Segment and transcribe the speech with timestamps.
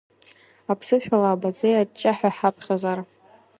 [0.71, 2.99] Аԥсышәала Абаӡӡеи аҷҷаҳәа ҳаԥхьозар…